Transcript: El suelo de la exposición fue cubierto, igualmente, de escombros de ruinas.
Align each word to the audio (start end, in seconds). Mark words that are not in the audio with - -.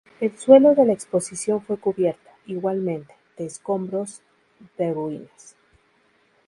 El 0.19 0.35
suelo 0.35 0.73
de 0.73 0.83
la 0.83 0.93
exposición 0.93 1.61
fue 1.61 1.77
cubierto, 1.77 2.27
igualmente, 2.47 3.13
de 3.37 3.45
escombros 3.45 4.23
de 4.75 4.91
ruinas. 4.91 5.55